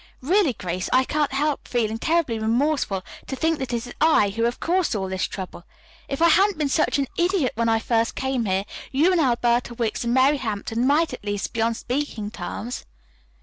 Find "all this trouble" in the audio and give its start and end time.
4.95-5.63